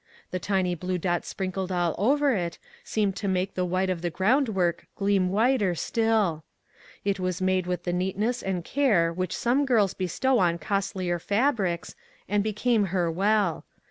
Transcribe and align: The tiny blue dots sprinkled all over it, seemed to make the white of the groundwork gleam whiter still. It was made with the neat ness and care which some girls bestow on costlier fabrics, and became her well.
The 0.31 0.39
tiny 0.39 0.73
blue 0.73 0.97
dots 0.97 1.27
sprinkled 1.27 1.71
all 1.71 1.93
over 1.95 2.31
it, 2.33 2.57
seemed 2.83 3.15
to 3.17 3.27
make 3.27 3.53
the 3.53 3.63
white 3.63 3.87
of 3.91 4.01
the 4.01 4.09
groundwork 4.09 4.87
gleam 4.95 5.29
whiter 5.29 5.75
still. 5.75 6.43
It 7.05 7.19
was 7.19 7.39
made 7.39 7.67
with 7.67 7.83
the 7.83 7.93
neat 7.93 8.17
ness 8.17 8.41
and 8.41 8.65
care 8.65 9.13
which 9.13 9.37
some 9.37 9.63
girls 9.63 9.93
bestow 9.93 10.39
on 10.39 10.57
costlier 10.57 11.19
fabrics, 11.19 11.93
and 12.27 12.43
became 12.43 12.85
her 12.85 13.11
well. 13.11 13.63